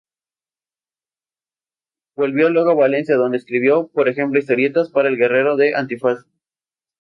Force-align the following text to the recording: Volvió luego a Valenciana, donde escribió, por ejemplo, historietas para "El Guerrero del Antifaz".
Volvió 2.15 2.49
luego 2.49 2.71
a 2.71 2.73
Valenciana, 2.73 3.21
donde 3.21 3.37
escribió, 3.37 3.87
por 3.89 4.09
ejemplo, 4.09 4.39
historietas 4.39 4.89
para 4.89 5.09
"El 5.09 5.17
Guerrero 5.17 5.57
del 5.57 5.75
Antifaz". 5.75 6.25